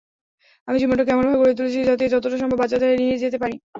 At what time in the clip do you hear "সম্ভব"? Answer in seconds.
2.41-2.57